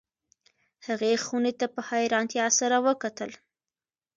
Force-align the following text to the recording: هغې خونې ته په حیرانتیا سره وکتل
هغې 0.87 1.11
خونې 1.25 1.53
ته 1.59 1.65
په 1.73 1.81
حیرانتیا 1.89 2.45
سره 2.59 2.77
وکتل 2.87 3.31